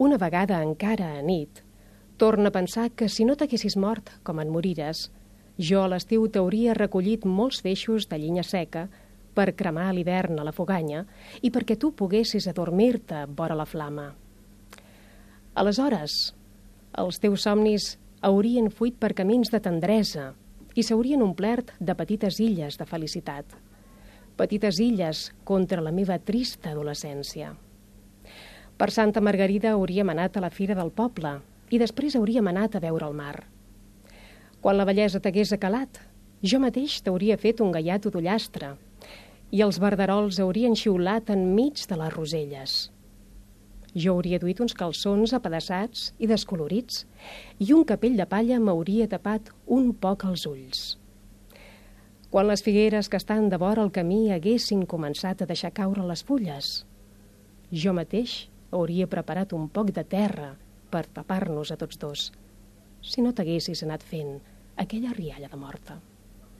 una 0.00 0.16
vegada 0.16 0.62
encara 0.64 1.10
a 1.18 1.20
nit, 1.20 1.60
torna 2.16 2.48
a 2.48 2.54
pensar 2.54 2.88
que 2.96 3.10
si 3.12 3.26
no 3.28 3.34
t'haguessis 3.36 3.76
mort 3.76 4.08
com 4.24 4.40
en 4.40 4.48
morires, 4.48 5.10
jo 5.60 5.82
a 5.84 5.90
l'estiu 5.92 6.24
t'hauria 6.32 6.72
recollit 6.72 7.26
molts 7.28 7.60
feixos 7.60 8.08
de 8.08 8.16
llinya 8.16 8.40
seca 8.40 8.86
per 9.36 9.52
cremar 9.60 9.90
a 9.90 9.92
l'hivern 9.92 10.40
a 10.40 10.48
la 10.48 10.56
foganya 10.56 11.04
i 11.44 11.52
perquè 11.52 11.76
tu 11.76 11.92
poguessis 11.92 12.48
adormir-te 12.48 13.26
vora 13.36 13.58
la 13.60 13.68
flama. 13.68 14.08
Aleshores, 15.60 16.18
els 16.96 17.20
teus 17.20 17.44
somnis 17.44 17.92
haurien 18.24 18.72
fuit 18.72 18.96
per 18.96 19.12
camins 19.12 19.52
de 19.52 19.60
tendresa 19.60 20.30
i 20.72 20.82
s'haurien 20.82 21.20
omplert 21.20 21.74
de 21.78 21.94
petites 21.98 22.40
illes 22.40 22.80
de 22.80 22.88
felicitat. 22.88 23.52
Petites 24.40 24.80
illes 24.80 25.26
contra 25.44 25.84
la 25.84 25.92
meva 25.92 26.16
trista 26.24 26.72
adolescència. 26.72 27.52
Per 28.80 28.88
Santa 28.88 29.20
Margarida 29.20 29.74
hauríem 29.76 30.08
anat 30.08 30.38
a 30.38 30.40
la 30.40 30.48
fira 30.48 30.72
del 30.72 30.88
poble 30.96 31.34
i 31.68 31.78
després 31.78 32.14
hauríem 32.16 32.46
anat 32.48 32.78
a 32.78 32.80
veure 32.80 33.10
el 33.10 33.16
mar. 33.16 33.42
Quan 34.64 34.78
la 34.78 34.86
bellesa 34.88 35.18
t'hagués 35.20 35.50
acalat, 35.52 35.98
jo 36.40 36.56
mateix 36.62 36.94
t'hauria 37.04 37.36
fet 37.42 37.58
un 37.60 37.74
gallat 37.74 38.06
d'ullastre 38.06 38.70
i 39.52 39.60
els 39.66 39.76
verderols 39.82 40.38
haurien 40.40 40.72
xiulat 40.72 41.28
enmig 41.34 41.82
de 41.90 41.98
les 42.00 42.14
roselles. 42.14 42.76
Jo 43.92 44.14
hauria 44.14 44.38
duit 44.40 44.62
uns 44.64 44.72
calçons 44.72 45.34
apedaçats 45.36 46.14
i 46.16 46.30
descolorits 46.30 47.02
i 47.58 47.74
un 47.76 47.84
capell 47.84 48.16
de 48.16 48.24
palla 48.30 48.56
m'hauria 48.62 49.10
tapat 49.12 49.50
un 49.66 49.90
poc 49.92 50.24
els 50.30 50.46
ulls. 50.48 50.80
Quan 52.30 52.48
les 52.48 52.64
figueres 52.64 53.12
que 53.12 53.20
estan 53.20 53.52
de 53.52 53.60
vora 53.60 53.84
el 53.84 53.92
camí 53.92 54.30
haguessin 54.32 54.86
començat 54.86 55.42
a 55.42 55.50
deixar 55.52 55.74
caure 55.76 56.06
les 56.08 56.24
fulles, 56.24 56.72
jo 57.84 57.92
mateix 57.92 58.38
hauria 58.70 59.08
preparat 59.10 59.52
un 59.56 59.68
poc 59.68 59.90
de 59.96 60.04
terra 60.04 60.52
per 60.90 61.06
tapar-nos 61.06 61.72
a 61.72 61.78
tots 61.80 61.98
dos, 62.02 62.28
si 63.02 63.22
no 63.24 63.32
t'haguessis 63.32 63.82
anat 63.86 64.04
fent 64.06 64.38
aquella 64.84 65.14
rialla 65.16 65.50
de 65.50 65.58
morta. 65.60 65.98